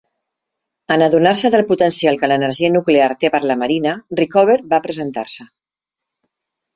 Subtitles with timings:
[0.93, 5.47] En adonar-se del potencial que l'energia nuclear té per a la marina, Rickover va presentar-se.